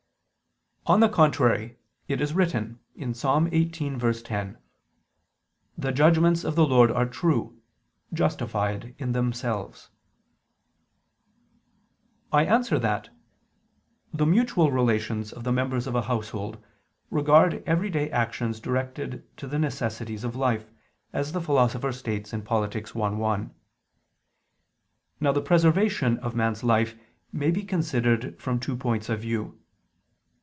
[0.87, 3.21] On the contrary, It is written (Ps.
[3.23, 4.57] 18:10):
[5.77, 7.61] "The judgments of the Lord are true,
[8.11, 9.91] justified in themselves."
[12.31, 13.09] I answer that,
[14.11, 16.57] The mutual relations of the members of a household
[17.11, 20.71] regard everyday actions directed to the necessities of life,
[21.13, 22.75] as the Philosopher states (Polit.
[22.75, 22.79] i,
[23.11, 23.53] 1).
[25.19, 26.95] Now the preservation of man's life
[27.31, 29.59] may be considered from two points of view.